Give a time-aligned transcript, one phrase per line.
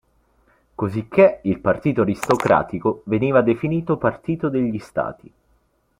[0.73, 5.31] Cosicché il partito aristocratico veniva definito partito degli Stati.